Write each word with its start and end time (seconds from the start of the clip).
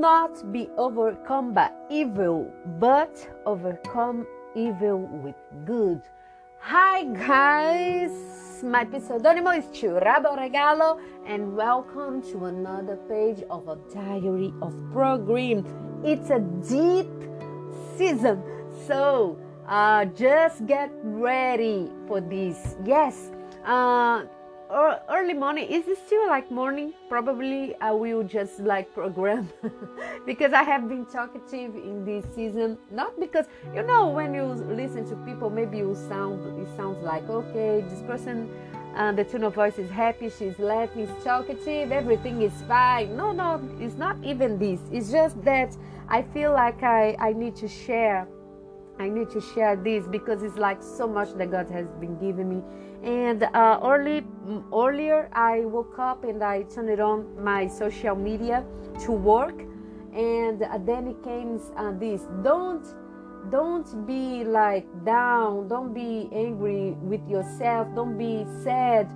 not 0.00 0.50
be 0.50 0.66
overcome 0.78 1.52
by 1.52 1.70
evil, 1.90 2.50
but 2.78 3.12
overcome 3.44 4.26
evil 4.56 5.00
with 5.22 5.34
good. 5.66 6.00
Hi 6.60 7.04
guys, 7.04 8.10
my 8.64 8.86
pseudonymous 8.86 9.66
is 9.66 9.70
Churabo 9.76 10.38
Regalo, 10.38 10.98
and 11.26 11.54
welcome 11.54 12.22
to 12.32 12.46
another 12.46 12.96
page 13.10 13.42
of 13.50 13.68
a 13.68 13.76
diary 13.92 14.54
of 14.62 14.72
program. 14.90 15.66
It's 16.02 16.30
a 16.30 16.40
deep 16.40 17.12
season, 17.98 18.42
so 18.86 19.38
uh, 19.68 20.06
just 20.06 20.64
get 20.64 20.90
ready 21.02 21.92
for 22.08 22.22
this. 22.22 22.74
Yes, 22.86 23.30
uh, 23.66 24.24
early 24.70 25.34
morning. 25.34 25.68
Is 25.68 25.88
it 25.88 25.98
still 26.06 26.28
like 26.28 26.50
morning? 26.50 26.92
Probably 27.08 27.74
i 27.80 27.90
will 27.90 28.22
just 28.22 28.60
like 28.60 28.92
program. 28.94 29.48
Because 30.26 30.52
i 30.52 30.62
have 30.62 30.88
been 30.88 31.06
talkative 31.06 31.74
in 31.74 32.04
this 32.04 32.24
season. 32.34 32.78
Not 32.90 33.18
because 33.18 33.46
you 33.74 33.82
know 33.82 34.08
when 34.08 34.34
you 34.34 34.44
listen 34.44 35.08
to 35.08 35.16
people 35.28 35.50
maybe 35.50 35.78
you 35.78 35.96
sound 36.08 36.40
it 36.60 36.68
sounds 36.76 37.02
like 37.02 37.28
okay 37.28 37.84
this 37.88 38.02
person 38.02 38.48
uh, 38.96 39.12
the 39.12 39.24
tone 39.24 39.44
of 39.44 39.54
voice 39.54 39.78
is 39.78 39.90
happy 39.90 40.28
she's 40.30 40.58
laughing 40.58 41.06
she's 41.06 41.24
talkative 41.24 41.90
everything 41.92 42.42
is 42.42 42.52
fine. 42.68 43.16
No 43.16 43.32
no 43.32 43.60
it's 43.80 43.96
not 43.96 44.16
even 44.22 44.58
this. 44.58 44.80
It's 44.92 45.10
just 45.10 45.42
that 45.44 45.76
i 46.08 46.22
feel 46.22 46.52
like 46.52 46.82
i 46.82 47.16
i 47.18 47.32
need 47.32 47.56
to 47.56 47.68
share 47.68 48.28
i 49.00 49.08
need 49.08 49.30
to 49.30 49.40
share 49.40 49.76
this 49.76 50.06
because 50.06 50.42
it's 50.42 50.56
like 50.56 50.82
so 50.82 51.08
much 51.08 51.32
that 51.38 51.50
god 51.50 51.68
has 51.70 51.86
been 52.00 52.16
giving 52.18 52.48
me. 52.48 52.62
And 53.02 53.42
uh, 53.44 53.80
early 53.82 54.26
earlier 54.74 55.30
i 55.32 55.60
woke 55.60 55.98
up 55.98 56.24
and 56.24 56.44
i 56.44 56.62
turned 56.64 56.90
it 56.90 57.00
on 57.00 57.42
my 57.42 57.66
social 57.66 58.14
media 58.14 58.64
to 59.04 59.12
work. 59.12 59.58
And 60.12 60.62
uh, 60.62 60.78
then 60.84 61.06
it 61.06 61.22
came 61.22 61.60
uh, 61.76 61.92
this 61.92 62.22
don't 62.42 62.84
don't 63.50 64.06
be 64.06 64.44
like 64.44 64.86
down. 65.04 65.68
Don't 65.68 65.94
be 65.94 66.28
angry 66.32 66.90
with 67.00 67.26
yourself. 67.26 67.88
Don't 67.94 68.18
be 68.18 68.44
sad 68.62 69.08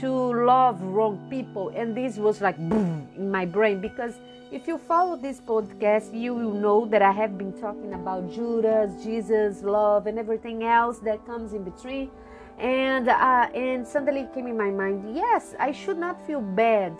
to 0.00 0.10
love 0.44 0.80
wrong 0.82 1.18
people. 1.30 1.70
And 1.70 1.96
this 1.96 2.16
was 2.16 2.40
like 2.40 2.56
boom 2.68 3.08
in 3.16 3.30
my 3.30 3.44
brain. 3.44 3.80
Because 3.80 4.14
if 4.52 4.68
you 4.68 4.76
follow 4.76 5.16
this 5.16 5.40
podcast 5.40 6.12
you 6.12 6.34
will 6.34 6.52
know 6.52 6.84
that 6.84 7.00
i 7.00 7.10
have 7.10 7.38
been 7.38 7.54
talking 7.58 7.94
about 7.94 8.30
judas 8.30 9.02
jesus 9.02 9.62
love 9.62 10.06
and 10.06 10.18
everything 10.18 10.62
else 10.62 10.98
that 10.98 11.24
comes 11.24 11.54
in 11.54 11.64
between. 11.64 12.10
And 12.58 13.08
uh, 13.08 13.48
and 13.54 13.88
suddenly 13.88 14.20
it 14.20 14.34
came 14.34 14.46
in 14.46 14.58
my 14.58 14.70
mind 14.70 15.16
yes 15.16 15.54
i 15.58 15.72
should 15.72 15.96
not 15.96 16.20
feel 16.26 16.42
bad 16.42 16.92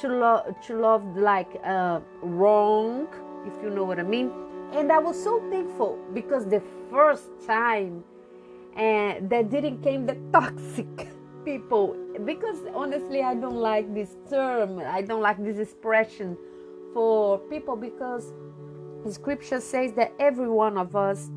to 0.00 0.08
love 0.08 0.54
to 0.66 0.80
love 0.80 1.04
like 1.16 1.60
uh, 1.62 2.00
wrong 2.22 3.06
if 3.46 3.52
you 3.62 3.68
know 3.68 3.84
what 3.84 4.00
i 4.00 4.02
mean. 4.02 4.32
And 4.72 4.90
i 4.90 4.98
was 4.98 5.22
so 5.22 5.40
thankful 5.50 5.98
because 6.14 6.46
the 6.46 6.62
first 6.90 7.28
time 7.46 8.02
uh, 8.76 9.20
that 9.20 9.50
didn't 9.50 9.82
came 9.82 10.06
the 10.06 10.16
toxic 10.32 11.08
people 11.44 11.96
because 12.24 12.58
honestly 12.74 13.22
i 13.22 13.34
don't 13.34 13.56
like 13.56 13.92
this 13.94 14.16
term 14.30 14.80
i 14.80 15.02
don't 15.02 15.22
like 15.22 15.42
this 15.44 15.58
expression 15.58 16.36
for 16.94 17.38
people 17.50 17.76
because 17.76 18.32
the 19.04 19.12
scripture 19.12 19.60
says 19.60 19.92
that 19.94 20.12
every 20.18 20.48
one 20.48 20.78
of 20.78 20.96
us 20.96 21.30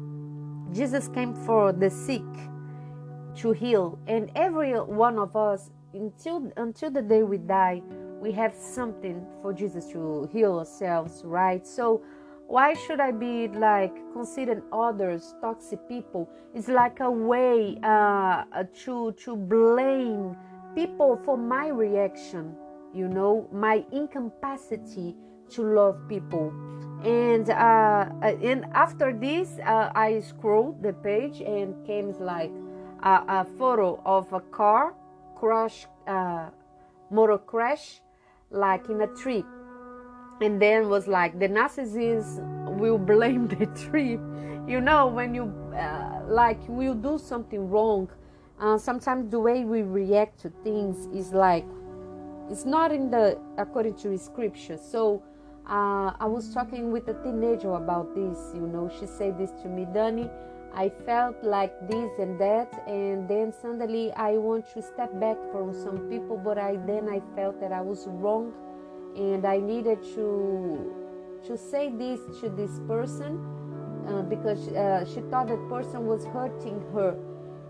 jesus 0.71 1.07
came 1.09 1.33
for 1.33 1.73
the 1.73 1.89
sick 1.89 2.23
to 3.37 3.51
heal. 3.51 3.99
And 4.07 4.31
every 4.35 4.73
one 4.73 5.17
of 5.19 5.35
us, 5.35 5.71
until 5.93 6.51
until 6.57 6.91
the 6.91 7.01
day 7.01 7.23
we 7.23 7.37
die, 7.37 7.81
we 8.21 8.31
have 8.33 8.53
something 8.53 9.25
for 9.41 9.53
Jesus 9.53 9.87
to 9.91 10.29
heal 10.31 10.59
ourselves, 10.59 11.23
right? 11.25 11.65
So 11.65 12.01
why 12.47 12.73
should 12.73 12.99
I 12.99 13.11
be 13.11 13.49
like 13.49 13.93
considering 14.13 14.63
others 14.71 15.35
toxic 15.41 15.87
people? 15.87 16.29
It's 16.55 16.69
like 16.69 17.01
a 17.01 17.11
way 17.11 17.77
uh, 17.83 18.43
to 18.85 19.11
to 19.11 19.35
blame 19.35 20.35
people 20.73 21.19
for 21.25 21.37
my 21.37 21.67
reaction, 21.67 22.55
you 22.93 23.07
know, 23.07 23.47
my 23.51 23.83
incapacity 23.91 25.15
to 25.49 25.61
love 25.61 25.97
people. 26.07 26.53
And 27.03 27.49
uh, 27.49 28.09
and 28.23 28.65
after 28.73 29.11
this, 29.11 29.59
uh, 29.65 29.91
I 29.93 30.21
scrolled 30.21 30.81
the 30.81 30.93
page 30.93 31.41
and 31.41 31.75
came 31.85 32.13
like 32.19 32.51
a, 33.03 33.43
a 33.43 33.47
photo 33.59 34.01
of 34.05 34.31
a 34.31 34.39
car 34.39 34.95
crash, 35.35 35.85
uh, 36.07 36.49
motor 37.11 37.37
crash, 37.37 38.01
like 38.49 38.89
in 38.89 39.01
a 39.01 39.07
tree. 39.07 39.43
And 40.41 40.61
then 40.61 40.89
was 40.89 41.07
like 41.07 41.39
the 41.39 41.47
narcissist 41.47 42.43
will 42.77 42.97
blame 42.97 43.47
the 43.59 43.65
tree. 43.67 44.19
You 44.67 44.81
know, 44.81 45.07
when 45.07 45.33
you 45.33 45.43
uh, 45.75 46.21
like 46.27 46.59
will 46.67 46.93
do 46.93 47.17
something 47.17 47.69
wrong, 47.69 48.09
uh, 48.59 48.77
sometimes 48.77 49.31
the 49.31 49.39
way 49.39 49.63
we 49.65 49.81
react 49.81 50.39
to 50.41 50.49
things 50.63 51.07
is 51.15 51.33
like 51.33 51.65
it's 52.49 52.65
not 52.65 52.91
in 52.91 53.09
the 53.09 53.39
according 53.57 53.95
to 53.95 54.17
scripture. 54.17 54.77
So 54.77 55.23
uh, 55.67 56.11
I 56.19 56.25
was 56.25 56.53
talking 56.53 56.91
with 56.91 57.07
a 57.07 57.13
teenager 57.23 57.73
about 57.73 58.15
this. 58.15 58.51
You 58.53 58.67
know, 58.67 58.91
she 58.99 59.05
said 59.05 59.37
this 59.37 59.51
to 59.63 59.67
me, 59.67 59.85
Danny 59.93 60.29
I 60.77 60.89
felt 61.07 61.43
like 61.43 61.73
this 61.89 62.19
and 62.19 62.39
that, 62.39 62.83
and 62.87 63.27
then 63.27 63.51
suddenly 63.51 64.11
I 64.13 64.33
want 64.33 64.71
to 64.73 64.81
step 64.83 65.09
back 65.19 65.37
from 65.51 65.73
some 65.73 66.07
people, 66.07 66.37
but 66.37 66.59
I 66.59 66.75
then 66.85 67.09
I 67.09 67.19
felt 67.35 67.59
that 67.61 67.71
I 67.71 67.81
was 67.81 68.05
wrong, 68.07 68.53
and 69.17 69.45
I 69.45 69.57
needed 69.57 70.03
to 70.15 70.93
to 71.47 71.57
say 71.57 71.89
this 71.89 72.19
to 72.41 72.49
this 72.49 72.79
person 72.87 73.39
uh, 74.07 74.21
because 74.23 74.67
uh, 74.69 75.05
she 75.05 75.21
thought 75.29 75.47
that 75.47 75.69
person 75.69 76.05
was 76.05 76.25
hurting 76.25 76.81
her, 76.93 77.17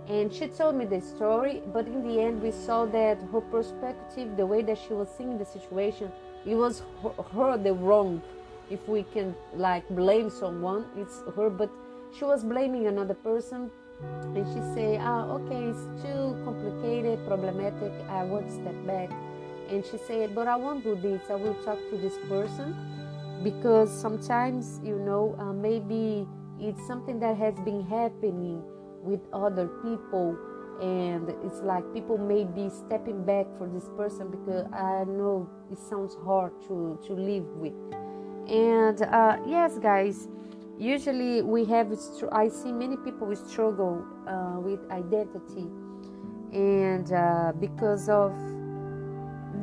and 0.07 0.33
she 0.33 0.47
told 0.47 0.75
me 0.75 0.85
the 0.85 1.01
story. 1.01 1.61
But 1.73 1.87
in 1.87 2.07
the 2.07 2.21
end, 2.21 2.41
we 2.41 2.51
saw 2.51 2.85
that 2.85 3.17
her 3.31 3.41
perspective, 3.41 4.35
the 4.37 4.45
way 4.45 4.61
that 4.63 4.77
she 4.77 4.93
was 4.93 5.09
seeing 5.17 5.37
the 5.37 5.45
situation, 5.45 6.11
it 6.45 6.55
was 6.55 6.83
her, 7.01 7.23
her 7.33 7.57
the 7.57 7.73
wrong. 7.73 8.21
If 8.69 8.87
we 8.87 9.03
can 9.03 9.33
like 9.53 9.87
blame 9.89 10.29
someone, 10.29 10.85
it's 10.97 11.23
her, 11.35 11.49
but 11.49 11.69
she 12.17 12.25
was 12.25 12.43
blaming 12.43 12.87
another 12.87 13.13
person 13.13 13.71
and 14.35 14.45
she 14.53 14.61
said 14.75 14.99
ah 15.01 15.25
okay 15.25 15.69
it's 15.69 15.85
too 16.03 16.35
complicated 16.45 17.19
problematic 17.25 17.91
i 18.09 18.23
want 18.23 18.45
to 18.45 18.53
step 18.53 18.75
back 18.85 19.09
and 19.69 19.85
she 19.85 19.97
said 19.97 20.33
but 20.33 20.47
i 20.47 20.55
won't 20.55 20.83
do 20.83 20.95
this. 20.95 21.21
I 21.29 21.35
will 21.35 21.55
talk 21.65 21.79
to 21.89 21.97
this 21.97 22.17
person 22.29 22.75
because 23.43 23.91
sometimes 23.91 24.79
you 24.83 24.97
know 24.99 25.35
uh, 25.39 25.53
maybe 25.53 26.27
it's 26.59 26.85
something 26.87 27.19
that 27.19 27.37
has 27.37 27.53
been 27.59 27.85
happening 27.85 28.63
with 29.01 29.21
other 29.31 29.67
people 29.83 30.37
and 30.81 31.29
it's 31.43 31.59
like 31.61 31.83
people 31.93 32.17
may 32.17 32.43
be 32.43 32.69
stepping 32.69 33.23
back 33.25 33.45
for 33.57 33.67
this 33.67 33.89
person 33.97 34.29
because 34.29 34.65
i 34.73 35.03
know 35.05 35.49
it 35.71 35.79
sounds 35.79 36.15
hard 36.23 36.51
to 36.61 36.99
to 37.05 37.13
live 37.13 37.45
with. 37.57 37.73
And 38.47 39.01
uh, 39.01 39.37
yes 39.45 39.77
guys 39.79 40.27
usually 40.79 41.41
we 41.41 41.65
have 41.65 41.91
i 42.31 42.47
see 42.47 42.71
many 42.71 42.97
people 42.97 43.35
struggle 43.35 44.05
uh, 44.27 44.59
with 44.59 44.79
identity 44.91 45.67
and 46.53 47.11
uh, 47.11 47.51
because 47.59 48.09
of 48.09 48.31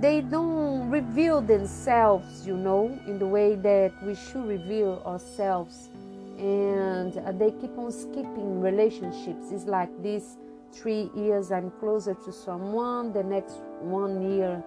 they 0.04 0.20
don't 0.20 0.90
reveal 0.90 1.40
themselves 1.40 2.46
you 2.46 2.54
know 2.54 2.86
in 3.06 3.18
the 3.18 3.26
way 3.26 3.54
that 3.54 3.90
we 4.04 4.14
should 4.14 4.46
reveal 4.46 5.02
ourselves 5.06 5.88
and 6.36 7.16
uh, 7.16 7.32
they 7.32 7.50
keep 7.52 7.74
on 7.78 7.90
skipping 7.90 8.60
relationships 8.60 9.46
it's 9.50 9.64
like 9.64 9.88
this 10.02 10.36
three 10.72 11.10
years 11.16 11.50
i'm 11.50 11.70
closer 11.80 12.12
to 12.12 12.30
someone 12.30 13.14
the 13.14 13.22
next 13.22 13.62
one 13.80 14.20
year 14.30 14.62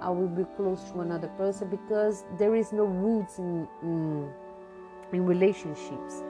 i 0.00 0.08
will 0.08 0.34
be 0.40 0.46
close 0.56 0.82
to 0.90 1.00
another 1.00 1.28
person 1.36 1.68
because 1.68 2.24
there 2.38 2.54
is 2.54 2.72
no 2.72 2.84
roots 2.84 3.38
in, 3.38 3.68
in 3.82 4.32
in 5.12 5.26
relationships. 5.26 6.22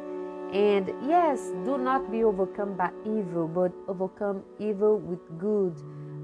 And 0.52 0.88
yes, 1.06 1.50
do 1.64 1.76
not 1.76 2.10
be 2.10 2.24
overcome 2.24 2.74
by 2.74 2.90
evil, 3.04 3.46
but 3.48 3.72
overcome 3.86 4.42
evil 4.58 4.98
with 4.98 5.20
good. 5.38 5.74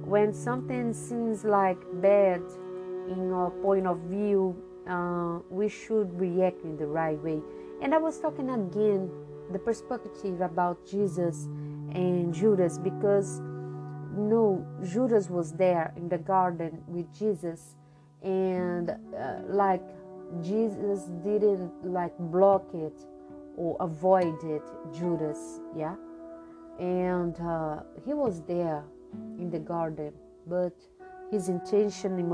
When 0.05 0.33
something 0.33 0.93
seems 0.93 1.45
like 1.45 1.79
bad 2.03 2.43
in 3.09 3.33
our 3.33 3.51
point 3.51 3.87
of 3.87 3.99
view, 4.01 4.57
uh, 4.89 5.39
we 5.51 5.69
should 5.69 6.19
react 6.21 6.63
in 6.65 6.77
the 6.77 6.87
right 6.87 7.19
way. 7.23 7.41
And 7.81 7.95
I 7.95 7.99
was 7.99 8.21
talking 8.21 8.51
again 8.51 9.11
the 9.51 9.59
perspective 9.59 10.41
about 10.41 10.87
Jesus 10.87 11.45
and 11.95 12.35
Judas 12.35 12.79
because 12.79 13.41
no, 14.17 14.65
Judas 14.83 15.29
was 15.29 15.53
there 15.53 15.93
in 15.97 16.09
the 16.09 16.19
garden 16.19 16.83
with 16.87 17.13
Jesus, 17.13 17.75
and 18.23 18.91
uh, 18.91 19.41
like 19.49 19.83
Jesus 20.43 21.05
didn't 21.23 21.73
like 21.85 22.17
block 22.19 22.65
it 22.75 22.95
or 23.57 23.77
avoid 23.81 24.43
it, 24.45 24.63
Judas, 24.93 25.61
yeah. 25.77 25.97
And 26.79 27.39
uh, 27.41 27.81
he 28.05 28.15
was 28.15 28.43
there 28.43 28.85
in 29.39 29.51
the 29.51 29.59
garden, 29.59 30.13
but 30.47 30.75
his 31.31 31.49
intention 31.49 32.19
and 32.19 32.29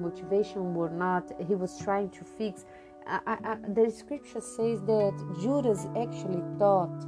motivation 0.00 0.74
were 0.74 0.90
not. 0.90 1.30
He 1.46 1.54
was 1.54 1.78
trying 1.78 2.10
to 2.10 2.24
fix. 2.24 2.64
I, 3.06 3.20
I, 3.26 3.56
the 3.74 3.90
scripture 3.90 4.40
says 4.40 4.80
that 4.82 5.36
Judas 5.40 5.86
actually 5.96 6.42
thought 6.58 7.06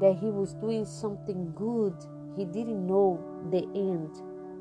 that 0.00 0.16
he 0.18 0.26
was 0.26 0.54
doing 0.54 0.84
something 0.84 1.52
good. 1.54 1.94
He 2.36 2.44
didn't 2.44 2.86
know 2.86 3.20
the 3.50 3.64
end 3.74 4.10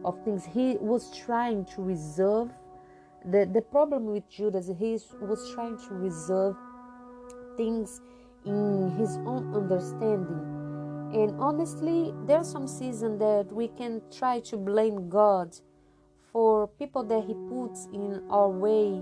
of 0.06 0.24
things. 0.24 0.46
He 0.46 0.78
was 0.80 1.16
trying 1.18 1.66
to 1.76 1.82
reserve. 1.82 2.50
The, 3.26 3.50
the 3.52 3.62
problem 3.62 4.06
with 4.06 4.30
Judas, 4.30 4.70
he 4.80 5.00
was 5.22 5.52
trying 5.54 5.78
to 5.78 5.94
reserve 5.94 6.56
things 7.58 8.02
in 8.46 8.92
his 8.98 9.18
own 9.26 9.54
understanding. 9.54 10.59
And 11.14 11.40
honestly, 11.40 12.14
there's 12.26 12.50
some 12.50 12.68
season 12.68 13.18
that 13.18 13.52
we 13.52 13.68
can 13.70 14.02
try 14.16 14.40
to 14.42 14.58
blame 14.58 15.10
God 15.10 15.56
for 16.32 16.68
people 16.68 17.04
that 17.06 17.24
He 17.26 17.34
puts 17.50 17.88
in 17.92 18.22
our 18.30 18.50
way, 18.50 19.02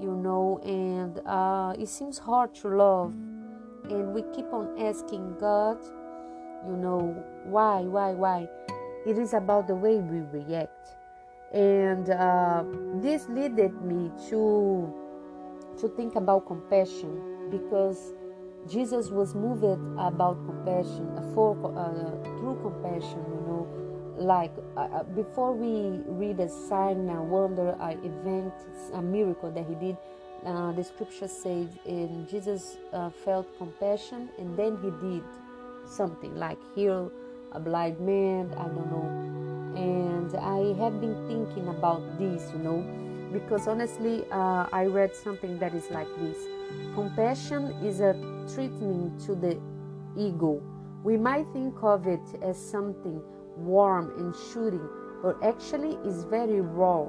you 0.00 0.16
know, 0.16 0.58
and 0.64 1.20
uh, 1.26 1.74
it 1.78 1.88
seems 1.88 2.18
hard 2.18 2.54
to 2.56 2.68
love. 2.68 3.12
And 3.90 4.14
we 4.14 4.22
keep 4.34 4.50
on 4.54 4.78
asking 4.80 5.36
God, 5.38 5.78
you 6.66 6.76
know, 6.76 7.22
why, 7.44 7.82
why, 7.82 8.12
why? 8.12 8.48
It 9.06 9.18
is 9.18 9.34
about 9.34 9.66
the 9.68 9.74
way 9.74 9.96
we 9.98 10.20
react. 10.20 10.96
And 11.52 12.08
uh, 12.08 12.64
this 13.02 13.28
led 13.28 13.56
me 13.82 14.10
to 14.30 14.92
to 15.78 15.88
think 15.88 16.14
about 16.14 16.46
compassion 16.46 17.50
because 17.50 18.14
Jesus 18.68 19.10
was 19.10 19.34
moved 19.34 19.64
about 19.98 20.36
compassion, 20.46 21.10
for 21.34 21.52
uh, 21.76 22.22
through 22.38 22.58
compassion, 22.62 23.22
you 23.28 23.42
know, 23.46 23.68
like 24.16 24.52
uh, 24.76 24.80
uh, 24.80 25.02
before 25.02 25.52
we 25.52 26.00
read 26.06 26.40
a 26.40 26.48
sign, 26.48 27.08
a 27.10 27.22
wonder, 27.22 27.76
a 27.80 27.90
event, 27.90 28.54
a 28.94 29.02
miracle 29.02 29.50
that 29.50 29.66
he 29.66 29.74
did. 29.74 29.96
Uh, 30.46 30.72
the 30.72 30.84
scripture 30.84 31.28
says, 31.28 31.68
in 31.86 32.26
Jesus 32.30 32.76
uh, 32.92 33.10
felt 33.10 33.46
compassion, 33.58 34.28
and 34.38 34.56
then 34.58 34.78
he 34.82 34.90
did 35.06 35.24
something 35.86 36.34
like 36.36 36.58
heal 36.74 37.10
a 37.52 37.60
blind 37.60 37.98
man. 38.00 38.52
I 38.56 38.64
don't 38.64 38.90
know, 38.90 39.08
and 39.76 40.34
I 40.36 40.74
have 40.82 41.00
been 41.00 41.16
thinking 41.28 41.68
about 41.68 42.18
this, 42.18 42.50
you 42.52 42.58
know, 42.58 42.82
because 43.32 43.68
honestly, 43.68 44.24
uh, 44.30 44.66
I 44.72 44.84
read 44.84 45.14
something 45.14 45.58
that 45.58 45.74
is 45.74 45.90
like 45.90 46.08
this 46.18 46.36
Compassion 46.94 47.74
is 47.82 48.00
a 48.00 48.14
treatment 48.54 49.20
to 49.26 49.34
the 49.34 49.60
ego. 50.16 50.62
We 51.02 51.16
might 51.16 51.46
think 51.52 51.74
of 51.82 52.06
it 52.06 52.22
as 52.42 52.56
something 52.56 53.20
warm 53.56 54.12
and 54.18 54.34
shooting, 54.52 54.88
but 55.22 55.42
actually 55.42 55.96
is 56.08 56.24
very 56.24 56.60
raw. 56.60 57.04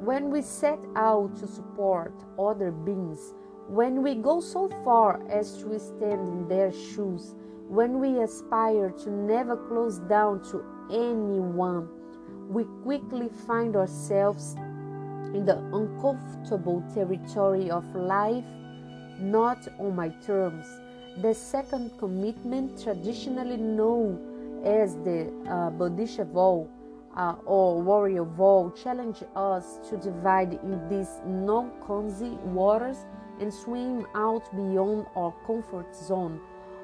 When 0.00 0.30
we 0.30 0.42
set 0.42 0.78
out 0.94 1.36
to 1.38 1.46
support 1.46 2.12
other 2.38 2.70
beings, 2.70 3.34
when 3.68 4.02
we 4.02 4.14
go 4.14 4.40
so 4.40 4.68
far 4.84 5.26
as 5.28 5.58
to 5.62 5.78
stand 5.78 6.28
in 6.28 6.48
their 6.48 6.70
shoes, 6.70 7.34
when 7.68 7.98
we 7.98 8.20
aspire 8.20 8.90
to 8.90 9.10
never 9.10 9.56
close 9.56 9.98
down 9.98 10.40
to 10.50 10.64
anyone, 10.92 11.88
we 12.48 12.64
quickly 12.84 13.28
find 13.46 13.74
ourselves 13.74 14.54
in 15.34 15.44
the 15.44 15.58
uncomfortable 15.72 16.84
territory 16.94 17.70
of 17.70 17.84
life 17.94 18.44
not 19.20 19.66
on 19.78 19.94
my 19.96 20.08
terms. 20.26 20.66
The 21.22 21.34
second 21.34 21.98
commitment, 21.98 22.82
traditionally 22.82 23.56
known 23.56 24.62
as 24.64 24.96
the 24.96 25.32
uh, 25.48 25.70
Bodhisattva 25.70 26.66
uh, 27.16 27.34
or 27.46 27.80
warrior 27.80 28.24
vow, 28.24 28.72
challenge 28.82 29.22
us 29.34 29.78
to 29.88 29.96
divide 29.96 30.54
in 30.62 30.88
these 30.88 31.20
non-cozy 31.24 32.38
waters 32.44 32.98
and 33.40 33.52
swim 33.52 34.06
out 34.14 34.44
beyond 34.54 35.06
our 35.16 35.32
comfort 35.46 35.94
zone. 35.94 36.40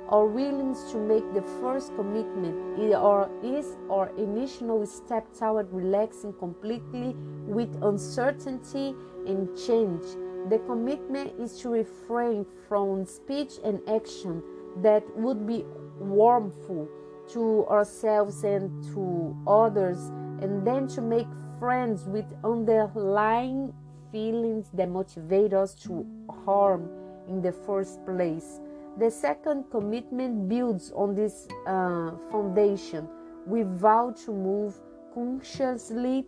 Our 0.08 0.26
willingness 0.26 0.90
to 0.93 0.99
make 0.99 1.32
the 1.32 1.43
first 1.61 1.94
commitment 1.94 2.79
or 2.94 3.31
is 3.43 3.76
our 3.90 4.11
initial 4.19 4.84
step 4.87 5.26
toward 5.38 5.73
relaxing 5.73 6.32
completely 6.34 7.14
with 7.46 7.82
uncertainty 7.82 8.94
and 9.26 9.49
change 9.56 10.05
the 10.49 10.59
commitment 10.61 11.33
is 11.39 11.59
to 11.61 11.71
refrain 11.71 12.47
from 12.69 13.05
speech 13.06 13.55
and 13.65 13.81
action 13.89 14.43
that 14.83 15.05
would 15.17 15.47
be 15.47 15.65
harmful 15.99 16.89
to 17.29 17.67
ourselves 17.69 18.43
and 18.44 18.83
to 18.93 19.37
others, 19.47 20.11
and 20.41 20.67
then 20.67 20.89
to 20.89 21.00
make 21.00 21.27
friends 21.59 22.05
with 22.05 22.25
underlying 22.44 23.73
feelings 24.11 24.69
that 24.75 24.89
motivate 24.89 25.53
us 25.53 25.75
to 25.75 26.05
harm 26.44 26.89
in 27.29 27.41
the 27.41 27.53
first 27.53 28.05
place. 28.05 28.61
The 28.99 29.11
second 29.11 29.71
commitment 29.71 30.49
builds 30.49 30.93
on 30.93 31.15
this 31.15 31.49
uh, 31.67 32.11
foundation. 32.31 33.09
We 33.47 33.62
vow 33.62 34.15
to 34.25 34.33
move 34.33 34.79
consciously 35.15 36.27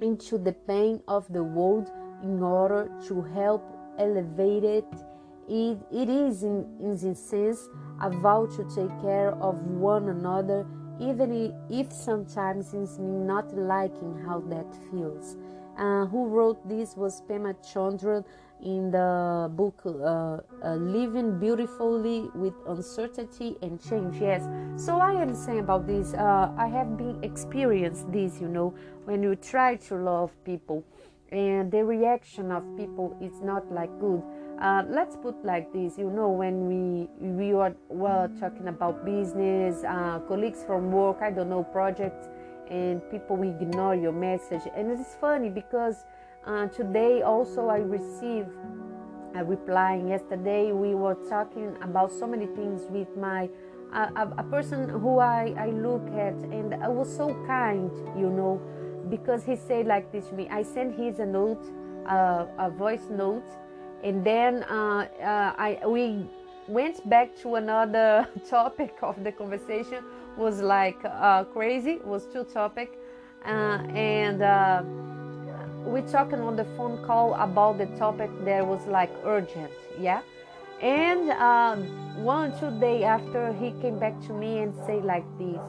into 0.00 0.38
the 0.38 0.52
pain 0.52 1.00
of 1.08 1.26
the 1.32 1.42
world 1.42 1.90
in 2.22 2.42
order 2.42 2.90
to 3.08 3.22
help 3.22 3.62
elevate 3.98 4.64
it. 4.64 4.86
It, 5.48 5.78
it 5.90 6.08
is, 6.08 6.42
in, 6.42 6.66
in 6.80 6.96
this 6.96 7.18
sense, 7.18 7.68
a 8.02 8.10
vow 8.10 8.46
to 8.46 8.64
take 8.74 9.00
care 9.00 9.32
of 9.40 9.60
one 9.62 10.08
another, 10.08 10.66
even 11.00 11.54
if 11.70 11.92
sometimes 11.92 12.74
it's 12.74 12.98
not 12.98 13.56
liking 13.56 14.22
how 14.26 14.40
that 14.48 14.66
feels. 14.90 15.36
Uh, 15.78 16.06
who 16.06 16.26
wrote 16.26 16.68
this 16.68 16.96
was 16.96 17.22
Pema 17.22 17.54
Chodron 17.62 18.24
in 18.64 18.90
the 18.90 19.48
book 19.54 19.80
uh, 19.86 20.38
uh, 20.66 20.74
Living 20.74 21.38
Beautifully 21.38 22.28
with 22.34 22.54
Uncertainty 22.66 23.56
and 23.62 23.80
Change. 23.80 24.16
Yes, 24.20 24.42
so 24.76 24.98
I 24.98 25.12
am 25.12 25.36
saying 25.36 25.60
about 25.60 25.86
this. 25.86 26.14
Uh, 26.14 26.52
I 26.58 26.66
have 26.66 26.98
been 26.98 27.22
experienced 27.22 28.10
this, 28.10 28.40
you 28.40 28.48
know, 28.48 28.74
when 29.04 29.22
you 29.22 29.36
try 29.36 29.76
to 29.76 29.94
love 29.94 30.32
people 30.44 30.84
and 31.30 31.70
the 31.70 31.84
reaction 31.84 32.50
of 32.50 32.64
people 32.76 33.16
is 33.20 33.40
not 33.42 33.70
like 33.70 33.90
good. 34.00 34.22
Uh, 34.60 34.82
let's 34.88 35.16
put 35.16 35.36
like 35.44 35.72
this 35.72 35.96
you 35.96 36.10
know 36.10 36.28
when 36.28 36.66
we 36.66 37.08
we 37.20 37.54
were, 37.54 37.74
were 37.88 38.28
talking 38.40 38.66
about 38.66 39.04
business 39.04 39.84
uh, 39.84 40.18
colleagues 40.26 40.64
from 40.64 40.90
work 40.90 41.18
i 41.22 41.30
don't 41.30 41.48
know 41.48 41.62
projects 41.62 42.26
and 42.70 43.00
people 43.10 43.42
ignore 43.42 43.94
your 43.94 44.12
message. 44.12 44.62
And 44.74 44.90
it's 44.90 45.14
funny 45.20 45.48
because 45.48 46.04
uh, 46.46 46.66
today 46.68 47.22
also 47.22 47.68
i 47.68 47.78
received 47.78 48.50
a 49.34 49.44
reply. 49.44 50.02
Yesterday 50.06 50.72
we 50.72 50.94
were 50.94 51.16
talking 51.28 51.76
about 51.82 52.10
so 52.10 52.26
many 52.26 52.46
things 52.46 52.86
with 52.90 53.08
my 53.16 53.48
a, 53.92 54.28
a 54.36 54.44
person 54.44 54.88
who 54.88 55.18
I, 55.18 55.54
I 55.58 55.70
look 55.70 56.06
at 56.08 56.34
and 56.34 56.74
I 56.82 56.88
was 56.88 57.14
so 57.14 57.34
kind 57.46 57.90
you 58.18 58.30
know 58.30 58.60
because 59.10 59.44
he 59.44 59.56
said 59.56 59.86
like 59.86 60.10
this 60.12 60.26
to 60.28 60.34
me 60.34 60.48
i 60.50 60.62
sent 60.62 60.94
his 60.94 61.18
a 61.18 61.26
note 61.26 61.64
uh, 62.06 62.46
a 62.58 62.70
voice 62.70 63.08
note 63.10 63.44
and 64.02 64.24
then 64.24 64.62
uh, 64.64 65.08
uh, 65.20 65.52
I, 65.58 65.80
we 65.86 66.24
went 66.68 67.08
back 67.08 67.36
to 67.42 67.56
another 67.56 68.28
topic 68.48 68.96
of 69.02 69.22
the 69.24 69.32
conversation 69.32 70.04
was 70.36 70.60
like 70.60 70.98
uh, 71.04 71.44
crazy 71.44 71.98
was 72.04 72.26
two 72.26 72.44
topic 72.44 72.98
uh, 73.44 73.78
and 73.94 74.40
we 75.84 76.02
talking 76.02 76.40
on 76.40 76.56
the 76.56 76.64
phone 76.76 77.02
call 77.04 77.34
about 77.34 77.78
the 77.78 77.86
topic 77.98 78.30
that 78.44 78.66
was 78.66 78.84
like 78.86 79.10
urgent 79.24 79.72
yeah? 79.98 80.22
And 80.80 81.28
one 82.24 82.58
two 82.60 82.70
day 82.78 83.02
after 83.02 83.52
he 83.52 83.72
came 83.82 83.98
back 83.98 84.20
to 84.26 84.32
me 84.32 84.58
and 84.58 84.74
say 84.86 85.00
like 85.00 85.24
this 85.38 85.60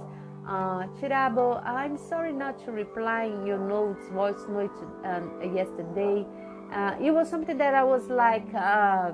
uh, 0.50 0.88
Chirabo, 1.00 1.64
I'm 1.64 1.96
sorry 1.96 2.34
not 2.34 2.58
to 2.66 2.72
reply 2.72 3.26
your 3.46 3.60
notes, 3.60 4.10
voice 4.10 4.44
notes 4.50 4.82
um, 5.06 5.56
yesterday. 5.56 6.26
Uh, 6.74 6.96
it 7.00 7.12
was 7.12 7.30
something 7.30 7.58
that 7.60 7.76
I 7.76 7.84
was 7.84 8.08
like 8.08 8.52
uh, 8.56 9.12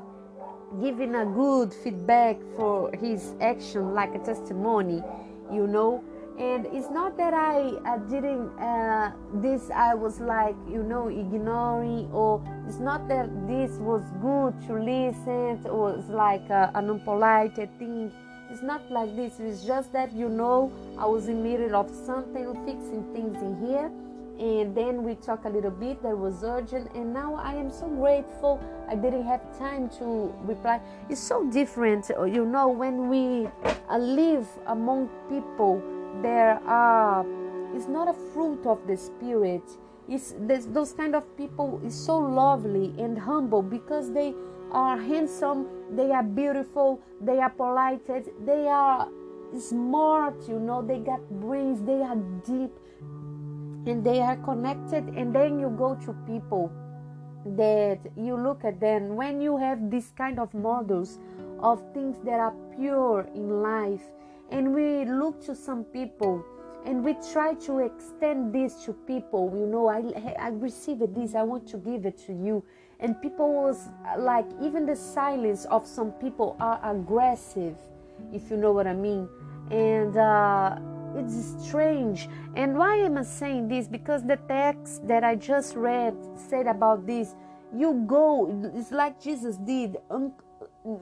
giving 0.82 1.14
a 1.16 1.26
good 1.26 1.74
feedback 1.74 2.38
for 2.56 2.90
his 2.96 3.34
action, 3.42 3.94
like 3.94 4.16
a 4.16 4.20
testimony, 4.20 5.04
you 5.52 5.68
know. 5.68 6.02
And 6.40 6.66
it's 6.68 6.90
not 6.90 7.18
that 7.18 7.34
I, 7.34 7.80
I 7.86 7.98
didn't, 8.10 8.50
uh, 8.60 9.12
this 9.36 9.70
I 9.72 9.94
was 9.94 10.20
like, 10.20 10.56
you 10.70 10.84
know, 10.84 11.08
ignoring, 11.10 12.10
or 12.12 12.44
it's 12.68 12.80
not 12.80 13.08
that 13.10 13.30
this 13.48 13.72
was 13.80 14.04
good 14.22 14.54
to 14.68 14.74
listen, 14.74 15.70
or 15.70 15.96
it's 15.96 16.10
like 16.10 16.50
uh, 16.50 16.72
an 16.76 16.88
unpolite 16.88 17.70
thing 17.78 18.12
it's 18.56 18.64
not 18.64 18.90
like 18.90 19.14
this. 19.18 19.38
It's 19.42 19.66
just 19.66 19.92
that 19.92 20.14
you 20.14 20.30
know 20.30 20.72
I 20.98 21.06
was 21.06 21.28
in 21.28 21.44
the 21.44 21.50
middle 21.50 21.76
of 21.76 21.92
something, 21.94 22.46
fixing 22.66 23.04
things 23.14 23.42
in 23.42 23.58
here, 23.68 23.92
and 24.40 24.74
then 24.74 25.04
we 25.04 25.16
talk 25.16 25.44
a 25.44 25.50
little 25.50 25.72
bit. 25.72 26.02
That 26.04 26.18
was 26.18 26.42
urgent, 26.42 26.90
and 26.96 27.14
now 27.14 27.36
I 27.36 27.54
am 27.56 27.70
so 27.70 27.86
grateful. 27.90 28.64
I 28.88 28.96
didn't 28.96 29.26
have 29.26 29.42
time 29.60 29.90
to 30.00 30.34
reply. 30.44 30.80
It's 31.10 31.20
so 31.20 31.44
different, 31.52 32.10
uh, 32.18 32.24
you 32.24 32.46
know, 32.46 32.70
when 32.70 33.10
we 33.10 33.50
uh, 33.90 33.98
live 33.98 34.48
among 34.68 35.10
people. 35.28 35.84
There 36.22 36.58
are. 36.66 37.26
It's 37.76 37.90
not 37.90 38.08
a 38.08 38.14
fruit 38.32 38.66
of 38.66 38.88
the 38.88 38.96
spirit. 38.96 39.64
It's 40.08 40.34
those 40.40 40.94
kind 40.94 41.14
of 41.14 41.26
people 41.36 41.82
is 41.84 41.94
so 41.94 42.18
lovely 42.18 42.94
and 42.98 43.20
humble 43.20 43.62
because 43.62 44.14
they 44.14 44.34
are 44.72 44.98
handsome, 44.98 45.68
they 45.96 46.12
are 46.12 46.24
beautiful, 46.24 47.02
they 47.22 47.40
are 47.40 47.50
polite, 47.50 48.06
they 48.46 48.68
are 48.68 49.08
smart, 49.60 50.36
you 50.48 50.60
know, 50.60 50.82
they 50.82 51.00
got 51.00 51.22
brains, 51.40 51.82
they 51.84 52.02
are 52.02 52.16
deep, 52.46 52.72
and 53.88 54.04
they 54.04 54.22
are 54.22 54.38
connected. 54.38 55.08
And 55.10 55.34
then 55.34 55.60
you 55.60 55.70
go 55.70 55.96
to 56.06 56.14
people 56.26 56.72
that 57.46 58.00
you 58.18 58.36
look 58.36 58.66
at 58.66 58.80
them 58.80 59.16
when 59.16 59.40
you 59.40 59.58
have 59.58 59.92
this 59.92 60.12
kind 60.18 60.40
of 60.40 60.54
models 60.54 61.20
of 61.60 61.82
things 61.94 62.18
that 62.26 62.40
are 62.40 62.54
pure 62.76 63.28
in 63.36 63.62
life, 63.62 64.04
and 64.52 64.74
we 64.74 65.06
look 65.06 65.44
to 65.46 65.56
some 65.56 65.84
people 65.86 66.44
and 66.86 67.04
we 67.04 67.16
try 67.34 67.54
to 67.56 67.80
extend 67.80 68.54
this 68.54 68.86
to 68.86 68.94
people 68.94 69.52
you 69.58 69.66
know 69.66 69.88
i 69.88 70.02
i 70.40 70.50
received 70.50 71.16
this 71.16 71.34
i 71.34 71.42
want 71.42 71.68
to 71.68 71.78
give 71.78 72.06
it 72.06 72.18
to 72.18 72.32
you 72.32 72.64
and 73.00 73.20
people 73.22 73.54
was 73.54 73.90
like 74.18 74.46
even 74.62 74.86
the 74.86 74.96
silence 74.96 75.66
of 75.66 75.86
some 75.86 76.12
people 76.14 76.56
are 76.60 76.80
aggressive 76.84 77.76
if 78.34 78.50
you 78.50 78.58
know 78.58 78.72
what 78.72 78.88
i 78.88 78.94
mean. 78.94 79.28
And 79.72 80.16
uh, 80.16 80.78
it's 81.16 81.56
strange. 81.66 82.30
And 82.56 82.78
why 82.78 82.98
am 82.98 83.18
i 83.18 83.24
saying 83.24 83.68
this? 83.68 83.88
Because 83.88 84.24
the 84.24 84.38
text 84.48 85.08
that 85.08 85.24
i 85.24 85.36
just 85.36 85.76
read 85.76 86.16
said 86.36 86.68
about 86.68 87.06
this. 87.06 87.36
You 87.76 88.06
go 88.08 88.72
it's 88.76 88.92
like 88.92 89.20
jesus 89.20 89.58
did 89.58 89.98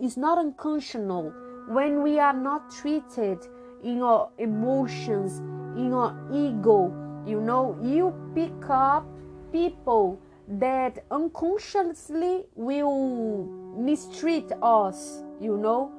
it's 0.02 0.18
not 0.18 0.38
unconscionable. 0.38 1.34
When 1.68 2.04
we 2.04 2.20
are 2.20 2.34
not 2.34 2.72
treated 2.72 3.40
in 3.84 4.02
our 4.02 4.30
emotions 4.38 5.40
in 5.78 5.94
our 5.94 6.16
ego 6.32 6.94
you 7.26 7.42
know 7.42 7.78
you 7.82 8.14
pick 8.34 8.70
up 8.70 9.06
people 9.52 10.20
that 10.48 11.04
unconsciously 11.10 12.46
will 12.56 13.46
mistreat 13.78 14.52
us, 14.62 15.24
you 15.40 15.58
know, 15.58 15.92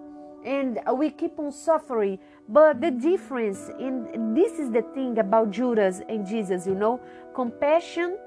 and 0.44 0.78
we 0.98 1.10
keep 1.10 1.38
on 1.38 1.50
suffering. 1.50 2.18
But 2.48 2.80
the 2.80 2.90
difference 2.90 3.70
in 3.80 4.34
this 4.34 4.58
is 4.58 4.70
the 4.70 4.82
thing 4.94 5.18
about 5.18 5.50
Judas 5.50 6.02
and 6.08 6.26
Jesus, 6.26 6.66
you 6.66 6.74
know, 6.74 7.00
compassion 7.34 8.18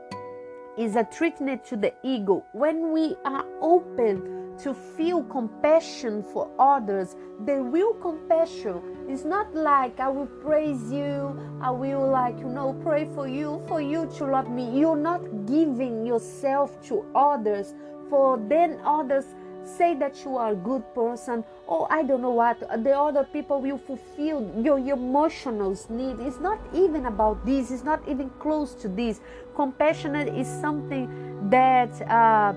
is 0.78 0.96
a 0.96 1.04
treatment 1.04 1.64
to 1.66 1.76
the 1.76 1.94
ego. 2.04 2.44
When 2.54 2.92
we 2.92 3.16
are 3.26 3.46
open 3.62 4.47
to 4.64 4.74
feel 4.74 5.24
compassion 5.24 6.24
for 6.24 6.50
others, 6.58 7.16
the 7.46 7.62
real 7.62 7.94
compassion 7.96 8.82
is 9.10 9.24
not 9.24 9.54
like 9.54 10.00
I 10.00 10.10
will 10.10 10.28
praise 10.28 10.92
you, 10.92 11.40
I 11.62 11.72
will 11.72 12.10
like 12.10 12.40
you 12.40 12.50
know 12.50 12.74
pray 12.84 13.08
for 13.14 13.28
you 13.28 13.62
for 13.68 13.82
you 13.82 14.10
to 14.18 14.26
love 14.26 14.50
me. 14.50 14.80
You're 14.80 14.96
not 14.96 15.22
giving 15.46 16.06
yourself 16.06 16.82
to 16.88 17.06
others 17.16 17.74
for 18.10 18.38
then 18.38 18.80
others 18.86 19.26
say 19.68 19.94
that 19.96 20.24
you 20.24 20.38
are 20.38 20.52
a 20.52 20.56
good 20.56 20.84
person 20.96 21.44
or 21.68 21.92
I 21.92 22.04
don't 22.04 22.22
know 22.22 22.32
what 22.32 22.60
the 22.84 22.98
other 22.98 23.26
people 23.26 23.62
will 23.62 23.78
fulfill 23.78 24.50
your, 24.64 24.80
your 24.80 24.98
emotional 24.98 25.78
need. 25.90 26.20
It's 26.20 26.40
not 26.40 26.60
even 26.74 27.06
about 27.06 27.46
this, 27.46 27.70
it's 27.70 27.84
not 27.84 28.02
even 28.08 28.30
close 28.40 28.74
to 28.76 28.88
this. 28.88 29.20
Compassionate 29.56 30.30
is 30.30 30.48
something 30.48 31.50
that 31.50 32.02
uh, 32.10 32.54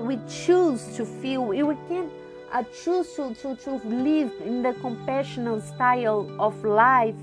we 0.00 0.18
choose 0.28 0.96
to 0.96 1.04
feel. 1.04 1.44
We 1.44 1.76
can't 1.88 2.10
uh, 2.52 2.62
choose 2.82 3.14
to, 3.14 3.34
to, 3.34 3.56
to 3.56 3.74
live 3.86 4.32
in 4.44 4.62
the 4.62 4.72
compassionate 4.80 5.62
style 5.62 6.30
of 6.38 6.64
life 6.64 7.14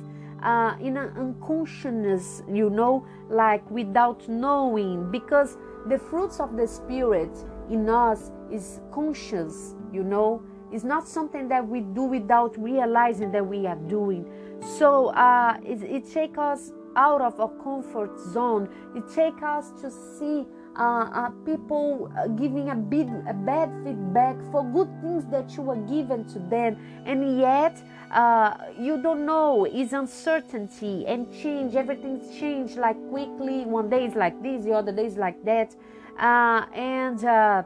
uh, 0.43 0.75
in 0.79 0.97
an 0.97 1.09
unconsciousness, 1.17 2.43
you 2.51 2.69
know, 2.69 3.05
like 3.29 3.69
without 3.71 4.27
knowing, 4.29 5.11
because 5.11 5.57
the 5.87 5.97
fruits 5.97 6.39
of 6.39 6.55
the 6.55 6.67
Spirit 6.67 7.31
in 7.69 7.89
us 7.89 8.31
is 8.51 8.79
conscious, 8.93 9.75
you 9.91 10.03
know. 10.03 10.41
It's 10.71 10.83
not 10.83 11.07
something 11.07 11.47
that 11.47 11.67
we 11.67 11.81
do 11.81 12.03
without 12.03 12.57
realizing 12.57 13.31
that 13.31 13.45
we 13.45 13.65
are 13.67 13.75
doing. 13.87 14.29
So 14.77 15.07
uh, 15.07 15.57
it, 15.65 15.81
it 15.81 16.11
takes 16.11 16.37
us 16.37 16.71
out 16.95 17.21
of 17.21 17.39
a 17.39 17.47
comfort 17.63 18.19
zone. 18.19 18.69
It 18.95 19.03
takes 19.13 19.41
us 19.41 19.71
to 19.81 19.89
see 19.89 20.45
uh, 20.77 21.09
uh, 21.11 21.29
people 21.43 22.11
uh, 22.15 22.27
giving 22.27 22.69
a, 22.69 22.75
bit, 22.75 23.07
a 23.27 23.33
bad 23.33 23.71
feedback 23.83 24.35
for 24.51 24.63
good 24.63 24.89
things 25.01 25.25
that 25.31 25.49
you 25.55 25.63
were 25.63 25.75
given 25.87 26.23
to 26.25 26.37
them, 26.37 26.77
and 27.05 27.39
yet 27.39 27.81
uh, 28.11 28.55
you 28.79 29.01
don't 29.01 29.25
know. 29.25 29.65
It's 29.65 29.93
uncertainty 29.93 31.05
and 31.07 31.31
change. 31.33 31.75
Everything's 31.75 32.37
changed 32.37 32.77
like 32.77 32.97
quickly. 33.09 33.65
One 33.65 33.89
day 33.89 34.05
is 34.05 34.13
like 34.13 34.39
this, 34.43 34.65
the 34.65 34.73
other 34.73 34.91
day 34.91 35.07
is 35.07 35.17
like 35.17 35.43
that, 35.45 35.75
uh, 36.19 36.65
and 36.73 37.25
uh, 37.25 37.63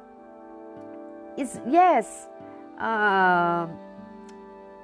it's 1.38 1.60
yes, 1.68 2.30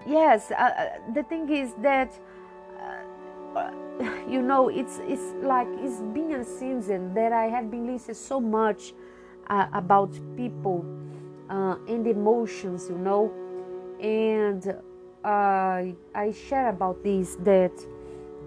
yes. 0.05 0.49
the 1.13 1.23
thing 1.29 1.49
is 1.49 1.73
that 1.81 2.11
you 4.29 4.41
know 4.41 4.69
it's 4.69 4.99
it's 5.03 5.33
like 5.41 5.67
it's 5.79 6.01
been 6.13 6.33
a 6.33 6.43
season 6.43 7.13
that 7.13 7.31
i 7.31 7.45
have 7.45 7.69
been 7.71 7.87
listening 7.87 8.15
so 8.15 8.39
much 8.39 8.93
uh, 9.49 9.67
about 9.73 10.11
people 10.35 10.85
uh, 11.49 11.75
and 11.87 12.05
emotions 12.05 12.87
you 12.89 12.97
know? 12.97 13.31
And 14.01 14.67
uh, 15.23 15.93
i 16.15 16.31
share 16.31 16.69
about 16.69 17.03
this 17.03 17.35
that 17.41 17.71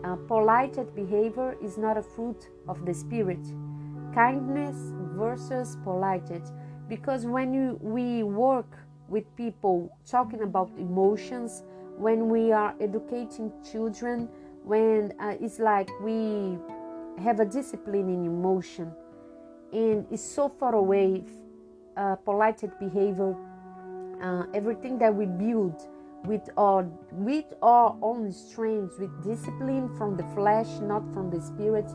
uh, 0.04 0.16
polite 0.28 0.76
behavior 0.94 1.56
is 1.62 1.76
not 1.76 1.96
a 1.96 2.02
fruit 2.02 2.48
of 2.68 2.84
the 2.86 2.94
spirit. 2.94 3.44
Kindness 4.14 4.76
versus 5.16 5.76
polite 5.84 6.30
because 6.88 7.26
when 7.26 7.54
you, 7.54 7.78
we 7.80 8.22
work 8.22 8.78
with 9.08 9.24
people 9.36 9.94
talking 10.06 10.42
about 10.42 10.70
emotions 10.78 11.62
when 11.96 12.28
we 12.28 12.50
are 12.50 12.74
educating 12.80 13.52
children 13.70 14.28
when 14.64 15.12
uh, 15.20 15.34
it's 15.40 15.58
like 15.58 15.88
we 16.00 16.58
have 17.22 17.40
a 17.40 17.44
discipline 17.44 18.08
in 18.08 18.24
emotion. 18.24 18.92
And 19.72 20.06
it's 20.10 20.24
so 20.24 20.48
far 20.48 20.74
away 20.74 21.22
uh, 21.96 22.16
polite 22.16 22.62
behavior 22.80 23.36
uh, 24.22 24.44
everything 24.54 24.98
that 24.98 25.14
we 25.14 25.26
build 25.26 25.74
with 26.24 26.50
our 26.56 26.84
with 27.12 27.46
our 27.62 27.96
own 28.02 28.30
strength 28.30 28.98
with 28.98 29.10
discipline 29.24 29.88
from 29.96 30.16
the 30.16 30.24
flesh 30.34 30.68
not 30.82 31.02
from 31.14 31.30
the 31.30 31.40
spirit 31.40 31.90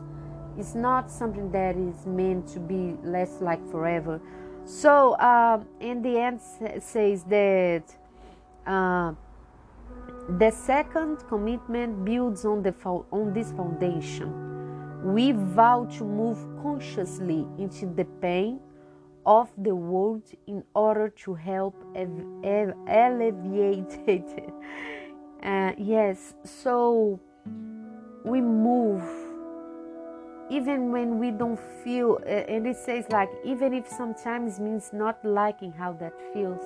is 0.58 0.74
not 0.74 1.10
something 1.10 1.50
that 1.52 1.76
is 1.76 2.06
meant 2.06 2.48
to 2.48 2.58
be 2.58 2.96
less 3.04 3.40
like 3.40 3.60
forever. 3.70 4.20
So 4.64 5.12
uh, 5.12 5.60
in 5.80 6.02
the 6.02 6.18
end 6.18 6.40
says 6.80 7.24
that 7.24 7.82
uh, 8.66 9.12
the 10.28 10.50
second 10.50 11.18
commitment 11.28 12.04
builds 12.04 12.44
on, 12.44 12.62
the, 12.62 12.74
on 12.84 13.32
this 13.32 13.52
foundation. 13.52 14.42
We 15.02 15.32
vow 15.32 15.84
to 15.98 16.04
move 16.04 16.38
consciously 16.62 17.46
into 17.58 17.86
the 17.86 18.04
pain 18.20 18.60
of 19.24 19.50
the 19.58 19.74
world 19.74 20.24
in 20.46 20.64
order 20.74 21.08
to 21.24 21.34
help 21.34 21.74
ev- 21.94 22.10
ev- 22.44 22.74
alleviate 22.88 23.98
it. 24.06 24.52
Uh, 25.42 25.70
yes, 25.76 26.34
so 26.44 27.20
we 28.24 28.40
move 28.40 29.02
even 30.50 30.92
when 30.92 31.18
we 31.18 31.30
don't 31.30 31.60
feel, 31.84 32.18
uh, 32.24 32.28
and 32.28 32.66
it 32.66 32.76
says 32.76 33.04
like, 33.10 33.28
even 33.44 33.74
if 33.74 33.86
sometimes 33.86 34.58
means 34.58 34.90
not 34.92 35.22
liking 35.24 35.72
how 35.72 35.92
that 35.92 36.14
feels 36.32 36.62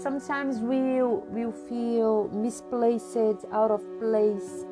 Sometimes 0.00 0.60
we'll, 0.60 1.26
we'll 1.28 1.52
feel 1.52 2.28
misplaced, 2.28 3.44
out 3.52 3.70
of 3.70 3.82
place, 3.98 4.64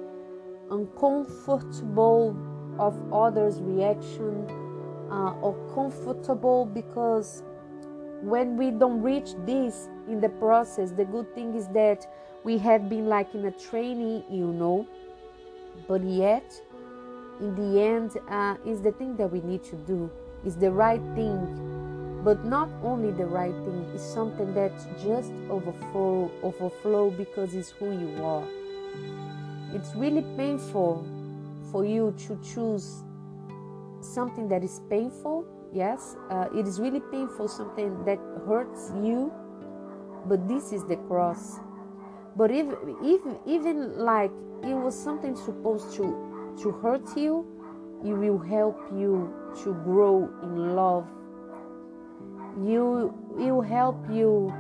uncomfortable 0.71 2.35
of 2.79 2.97
others' 3.13 3.61
reaction, 3.61 4.49
uh, 5.11 5.33
or 5.43 5.55
comfortable 5.75 6.65
because 6.65 7.43
when 8.23 8.57
we 8.57 8.71
don't 8.71 9.03
reach 9.03 9.35
this 9.45 9.91
in 10.09 10.19
the 10.19 10.31
process, 10.31 10.93
the 10.93 11.05
good 11.05 11.35
thing 11.35 11.55
is 11.55 11.69
that 11.69 12.07
we 12.43 12.57
have 12.57 12.89
been 12.89 13.07
like 13.07 13.35
in 13.35 13.45
a 13.45 13.51
training, 13.51 14.25
you 14.31 14.47
know, 14.47 14.87
but 15.87 16.03
yet 16.03 16.59
in 17.41 17.55
the 17.55 17.83
end 17.83 18.17
uh, 18.31 18.57
is 18.65 18.81
the 18.81 18.93
thing 18.93 19.15
that 19.17 19.31
we 19.31 19.43
need 19.43 19.63
to 19.65 19.77
do. 19.77 20.11
Is 20.47 20.57
the 20.57 20.71
right 20.71 21.03
thing 21.15 21.68
but 22.29 22.45
not 22.45 22.69
only 22.83 23.11
the 23.11 23.25
right 23.25 23.55
thing 23.65 23.83
is 23.95 24.03
something 24.03 24.53
that 24.53 24.71
just 25.03 25.33
overflow 25.49 26.31
overflow 26.43 27.09
because 27.11 27.55
it's 27.55 27.71
who 27.71 27.91
you 27.91 28.23
are. 28.23 28.45
It's 29.73 29.95
really 29.95 30.21
painful 30.37 31.07
for 31.73 31.87
you 31.87 32.15
to 32.27 32.39
choose 32.53 32.87
something 34.03 34.47
that 34.51 34.63
is 34.63 34.83
painful 34.91 35.47
yes? 35.73 36.17
Uh, 36.29 36.49
it 36.55 36.69
is 36.69 36.79
really 36.79 37.01
painful 37.11 37.49
something 37.49 38.05
that 38.05 38.19
hurts 38.47 38.93
you 39.03 39.33
but 40.27 40.47
this 40.47 40.71
is 40.71 40.85
the 40.85 40.97
cross. 41.09 41.61
But 42.37 42.51
if, 42.51 42.67
if 43.03 43.23
even 43.47 43.99
like 43.99 44.33
it 44.65 44.75
was 44.75 44.95
something 44.95 45.35
supposed 45.35 45.95
to 45.95 46.57
to 46.61 46.73
hurt 46.83 47.17
you 47.17 47.47
it 48.05 48.13
will 48.13 48.39
help 48.39 48.77
you 48.93 49.33
to 49.65 49.73
grow 49.89 50.29
in 50.43 50.77
love 50.77 51.09
You 52.67 53.15
will 53.37 53.61
help 53.61 54.05
you 54.11 54.53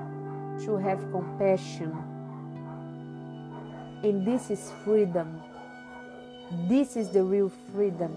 to 0.64 0.76
have 0.76 1.00
compassion. 1.10 1.96
And 4.02 4.26
this 4.26 4.50
is 4.50 4.72
freedom. 4.84 5.40
This 6.68 6.96
is 6.96 7.10
the 7.10 7.24
real 7.24 7.50
freedom. 7.74 8.12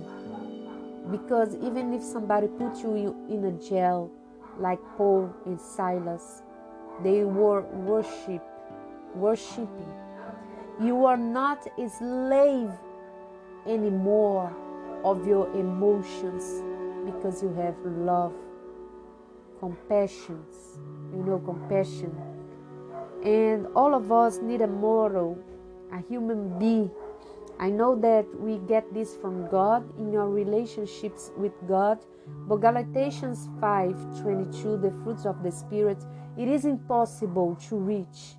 Because 1.10 1.56
even 1.56 1.94
if 1.94 2.04
somebody 2.04 2.48
put 2.48 2.78
you 2.78 3.16
in 3.30 3.44
a 3.46 3.52
jail, 3.70 4.12
like 4.58 4.80
Paul 4.98 5.34
and 5.46 5.60
Silas, 5.60 6.44
they 7.04 7.24
were 7.24 7.62
worship, 7.62 8.44
worshiping. 9.16 9.94
You 10.80 11.06
are 11.06 11.18
not 11.18 11.66
a 11.78 11.90
slave 11.90 12.72
anymore 13.66 14.56
of 15.04 15.26
your 15.26 15.48
emotions 15.56 16.62
because 17.06 17.42
you 17.42 17.54
have 17.54 17.76
love, 17.86 18.34
compassion, 19.62 20.44
you 21.14 21.24
know, 21.24 21.40
compassion. 21.40 22.12
And 23.24 23.68
all 23.76 23.94
of 23.94 24.12
us 24.12 24.40
need 24.40 24.62
a 24.62 24.68
moral, 24.68 25.38
a 25.94 26.02
human 26.10 26.58
being. 26.58 26.90
I 27.60 27.70
know 27.70 27.96
that 28.02 28.26
we 28.40 28.58
get 28.68 28.92
this 28.92 29.16
from 29.16 29.48
God 29.50 29.88
in 30.00 30.12
your 30.12 30.30
relationships 30.30 31.32
with 31.38 31.54
God, 31.68 32.00
but 32.48 32.58
Galatians 32.58 33.50
5 33.62 34.22
22, 34.24 34.78
the 34.78 34.92
fruits 35.04 35.28
of 35.28 35.44
the 35.44 35.52
Spirit, 35.52 36.04
it 36.38 36.48
is 36.48 36.66
impossible 36.66 37.56
to 37.70 37.76
reach 37.76 38.36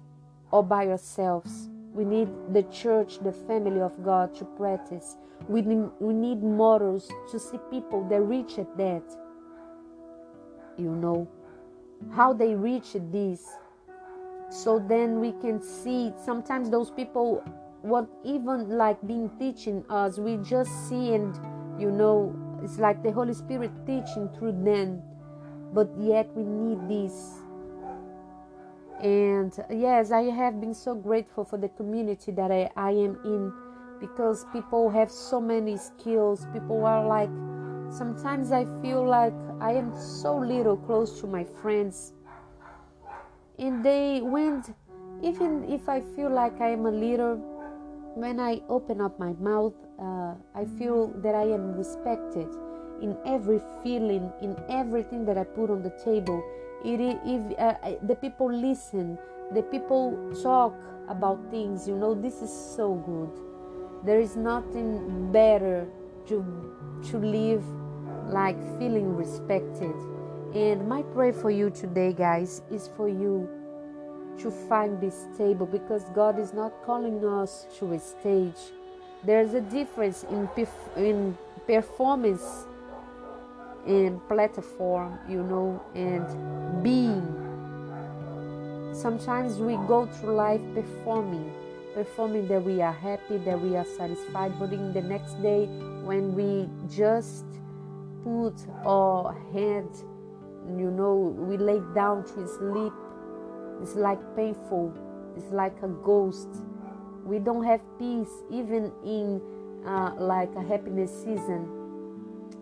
all 0.50 0.64
by 0.64 0.85
yourselves. 0.85 1.71
We 1.95 2.05
need 2.05 2.29
the 2.52 2.64
church, 2.64 3.21
the 3.21 3.33
family 3.33 3.81
of 3.81 4.02
God 4.02 4.35
to 4.37 4.45
practice. 4.45 5.17
We 5.47 5.62
need, 5.62 5.88
we 6.00 6.14
need 6.14 6.43
models 6.43 7.09
to 7.31 7.38
see 7.38 7.59
people 7.71 8.09
that 8.09 8.23
reach 8.23 8.59
at 8.59 8.76
that. 8.79 9.22
You 10.76 10.91
know 10.91 11.29
how 12.14 12.33
they 12.33 12.55
reach 12.55 12.97
this. 13.11 13.49
So 14.50 14.79
then 14.79 15.21
we 15.21 15.33
can 15.33 15.62
see 15.62 16.12
sometimes 16.25 16.71
those 16.71 16.91
people 16.91 17.43
what 17.83 18.07
even 18.23 18.69
like 18.71 19.05
being 19.07 19.31
teaching 19.38 19.85
us, 19.88 20.19
we 20.19 20.37
just 20.37 20.71
see 20.88 21.14
and 21.14 21.35
you 21.81 21.91
know 21.91 22.35
it's 22.62 22.79
like 22.79 23.02
the 23.02 23.11
Holy 23.11 23.35
Spirit 23.35 23.71
teaching 23.87 24.29
through 24.38 24.62
them. 24.62 25.02
But 25.73 25.88
yet 25.99 26.29
we 26.37 26.45
need 26.45 26.88
this 26.88 27.43
and 29.02 29.52
yes, 29.69 30.12
I 30.12 30.23
have 30.31 30.61
been 30.61 30.75
so 30.75 30.95
grateful 30.95 31.45
for 31.45 31.59
the 31.59 31.69
community 31.69 32.31
that 32.33 32.52
I, 32.52 32.71
I 32.76 32.93
am 32.93 33.19
in 33.25 33.52
because 33.99 34.47
people 34.52 34.88
have 34.91 35.11
so 35.11 35.41
many 35.41 35.76
skills. 35.76 36.47
People 36.52 36.87
are 36.87 37.05
like, 37.05 37.29
sometimes 37.93 38.52
I 38.52 38.64
feel 38.81 39.05
like 39.05 39.35
I 39.61 39.73
am 39.73 39.92
so 39.99 40.37
little 40.37 40.76
close 40.76 41.21
to 41.21 41.26
my 41.26 41.44
friends. 41.44 42.12
And 43.59 43.85
they 43.85 44.21
went, 44.21 44.75
even 45.23 45.64
if 45.71 45.88
I 45.88 46.00
feel 46.00 46.30
like 46.30 46.61
I 46.61 46.71
am 46.71 46.87
a 46.87 46.90
leader, 46.90 47.37
when 48.14 48.40
I 48.40 48.61
open 48.68 49.00
up 49.00 49.18
my 49.18 49.32
mouth, 49.35 49.75
uh, 49.99 50.35
I 50.54 50.64
feel 50.78 51.09
that 51.23 51.35
I 51.35 51.44
am 51.44 51.76
respected 51.76 52.49
in 53.00 53.16
every 53.26 53.61
feeling, 53.82 54.32
in 54.40 54.56
everything 54.68 55.25
that 55.26 55.38
I 55.38 55.44
put 55.44 55.71
on 55.71 55.82
the 55.82 55.90
table 56.04 56.42
it, 56.85 57.18
if 57.25 57.59
uh, 57.59 58.06
the 58.06 58.14
people 58.16 58.52
listen 58.52 59.18
the 59.54 59.62
people 59.62 60.16
talk 60.42 60.75
about 61.09 61.38
things 61.50 61.87
you 61.87 61.97
know 61.97 62.14
this 62.14 62.42
is 62.42 62.50
so 62.50 62.94
good 62.94 63.30
there 64.04 64.21
is 64.21 64.37
nothing 64.37 65.30
better 65.30 65.87
to 66.26 66.44
to 67.11 67.18
live 67.18 67.64
like 68.32 68.56
feeling 68.78 69.14
respected 69.16 69.95
and 70.54 70.88
my 70.88 71.02
prayer 71.14 71.32
for 71.32 71.50
you 71.50 71.71
today 71.71 72.12
guys 72.12 72.62
is 72.71 72.88
for 72.97 73.08
you 73.08 73.49
to 74.38 74.50
find 74.50 75.00
this 75.00 75.26
table 75.36 75.66
because 75.66 76.04
god 76.14 76.38
is 76.38 76.52
not 76.52 76.73
calling 76.84 77.25
us 77.25 77.66
to 77.78 77.92
a 77.92 77.99
stage 77.99 78.73
there's 79.25 79.54
a 79.54 79.60
difference 79.60 80.25
in 80.25 80.49
in 80.97 81.36
performance 81.66 82.66
and 83.86 84.21
platform, 84.28 85.18
you 85.28 85.42
know, 85.42 85.82
and 85.95 86.82
being. 86.82 87.38
Sometimes 88.92 89.58
we 89.58 89.75
go 89.88 90.06
through 90.06 90.34
life 90.34 90.60
performing, 90.75 91.52
performing 91.95 92.47
that 92.49 92.62
we 92.62 92.80
are 92.82 92.92
happy, 92.92 93.38
that 93.38 93.60
we 93.60 93.76
are 93.76 93.84
satisfied, 93.84 94.58
but 94.58 94.73
in 94.73 94.92
the 94.92 95.02
next 95.02 95.34
day, 95.42 95.66
when 96.04 96.34
we 96.34 96.68
just 96.95 97.45
put 98.25 98.54
our 98.85 99.32
head, 99.52 99.89
you 100.78 100.91
know, 100.91 101.15
we 101.15 101.56
lay 101.56 101.80
down 101.95 102.25
to 102.25 102.47
sleep, 102.47 102.93
it's 103.82 103.97
like 103.97 104.21
painful, 104.37 104.93
it's 105.37 105.50
like 105.52 105.76
a 105.82 105.89
ghost. 105.89 106.49
We 107.25 107.39
don't 107.39 107.65
have 107.65 107.80
peace 107.99 108.30
even 108.50 108.93
in 109.04 109.41
uh, 109.87 110.15
like 110.19 110.54
a 110.56 110.63
happiness 110.63 111.13
season. 111.13 111.69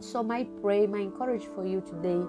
So, 0.01 0.23
my 0.23 0.45
prayer, 0.63 0.89
my 0.89 1.01
encourage 1.01 1.45
for 1.55 1.67
you 1.67 1.83
today 1.83 2.23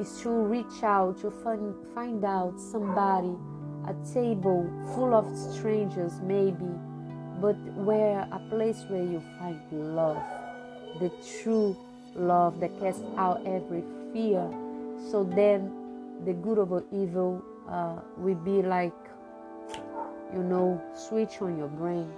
is 0.00 0.20
to 0.22 0.30
reach 0.30 0.82
out 0.82 1.20
to 1.20 1.30
find, 1.30 1.74
find 1.94 2.24
out 2.24 2.58
somebody, 2.58 3.34
a 3.86 3.94
table 4.12 4.68
full 4.94 5.14
of 5.14 5.26
strangers, 5.36 6.20
maybe, 6.22 6.70
but 7.40 7.56
where 7.76 8.20
a 8.32 8.40
place 8.48 8.84
where 8.88 9.02
you 9.02 9.22
find 9.38 9.60
love, 9.94 10.22
the 11.00 11.10
true 11.42 11.76
love 12.14 12.60
that 12.60 12.78
casts 12.80 13.04
out 13.16 13.40
every 13.46 13.82
fear. 14.12 14.48
So 15.10 15.24
then 15.24 15.72
the 16.24 16.32
good 16.34 16.58
over 16.58 16.84
evil 16.92 17.42
uh, 17.68 18.00
will 18.16 18.36
be 18.36 18.62
like, 18.62 18.94
you 20.34 20.42
know, 20.42 20.82
switch 20.94 21.40
on 21.42 21.58
your 21.58 21.68
brain 21.68 22.10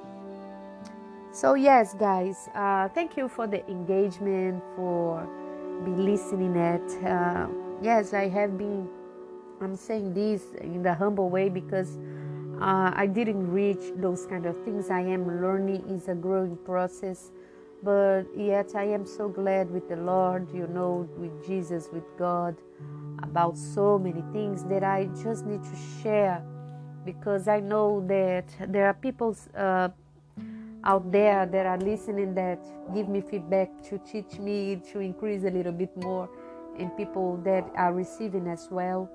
so, 1.34 1.54
yes, 1.54 1.94
guys, 1.94 2.48
uh, 2.54 2.88
thank 2.90 3.16
you 3.16 3.28
for 3.28 3.48
the 3.48 3.68
engagement, 3.68 4.62
for 4.76 5.26
be 5.84 5.90
listening 5.90 6.56
at. 6.56 6.80
Uh, 7.04 7.48
yes, 7.82 8.14
I 8.14 8.28
have 8.28 8.56
been, 8.56 8.88
I'm 9.60 9.74
saying 9.74 10.14
this 10.14 10.44
in 10.60 10.84
the 10.84 10.94
humble 10.94 11.30
way 11.30 11.48
because 11.48 11.98
uh, 12.60 12.92
I 12.94 13.08
didn't 13.08 13.50
reach 13.50 13.82
those 13.96 14.26
kind 14.26 14.46
of 14.46 14.56
things. 14.64 14.90
I 14.90 15.00
am 15.00 15.42
learning, 15.42 15.82
it's 15.90 16.06
a 16.06 16.14
growing 16.14 16.56
process. 16.58 17.32
But 17.84 18.24
yet, 18.34 18.74
I 18.74 18.84
am 18.84 19.04
so 19.04 19.28
glad 19.28 19.70
with 19.70 19.88
the 19.90 19.96
Lord, 19.96 20.48
you 20.54 20.66
know, 20.66 21.06
with 21.18 21.46
Jesus, 21.46 21.88
with 21.92 22.04
God, 22.18 22.56
about 23.22 23.58
so 23.58 23.98
many 23.98 24.22
things 24.32 24.64
that 24.64 24.82
I 24.82 25.10
just 25.22 25.44
need 25.44 25.62
to 25.62 25.76
share. 26.02 26.42
Because 27.04 27.46
I 27.46 27.60
know 27.60 28.02
that 28.08 28.46
there 28.72 28.86
are 28.86 28.94
people 28.94 29.36
uh, 29.54 29.88
out 30.84 31.12
there 31.12 31.46
that 31.46 31.66
are 31.66 31.78
listening 31.78 32.34
that 32.34 32.64
give 32.94 33.08
me 33.08 33.20
feedback 33.20 33.70
to 33.90 33.98
teach 33.98 34.38
me 34.38 34.80
to 34.92 35.00
increase 35.00 35.44
a 35.44 35.50
little 35.50 35.72
bit 35.72 35.94
more 36.02 36.28
and 36.78 36.94
people 36.96 37.36
that 37.44 37.64
are 37.76 37.92
receiving 37.92 38.48
as 38.48 38.68
well. 38.70 39.10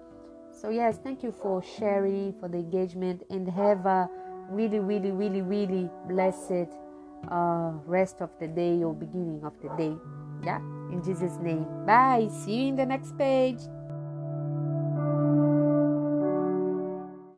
So 0.51 0.69
yes 0.69 0.99
thank 1.03 1.23
you 1.23 1.31
for 1.31 1.61
sharing 1.63 2.33
for 2.39 2.47
the 2.49 2.57
engagement 2.57 3.23
and 3.29 3.47
have 3.49 3.85
a 3.85 4.09
really 4.49 4.79
really 4.79 5.11
really 5.11 5.41
really 5.41 5.89
blessed 6.07 6.69
uh, 7.27 7.71
rest 7.85 8.21
of 8.21 8.29
the 8.39 8.47
day 8.47 8.83
or 8.83 8.93
beginning 8.93 9.41
of 9.43 9.53
the 9.61 9.69
day. 9.75 9.95
Yeah? 10.43 10.59
In 10.91 11.03
jesus 11.03 11.37
name. 11.41 11.65
Bye. 11.85 12.29
See 12.31 12.63
you 12.63 12.67
in 12.69 12.75
the 12.75 12.85
next 12.85 13.17
page 13.17 13.59